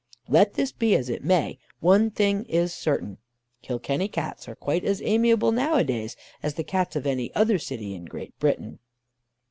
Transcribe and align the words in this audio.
Let 0.27 0.55
this 0.55 0.71
be 0.71 0.95
as 0.95 1.09
it 1.09 1.23
may, 1.23 1.59
one 1.79 2.09
thing 2.09 2.43
is 2.45 2.73
certain: 2.73 3.19
Kilkenny 3.61 4.07
Cats 4.07 4.47
are 4.49 4.55
quite 4.55 4.83
as 4.83 4.99
amiable 5.03 5.51
now 5.51 5.75
a 5.75 5.83
days 5.83 6.15
as 6.41 6.55
the 6.55 6.63
Cats 6.63 6.95
of 6.95 7.05
any 7.05 7.31
other 7.35 7.59
city 7.59 7.93
in 7.93 8.05
Great 8.05 8.33
Britain. 8.39 8.79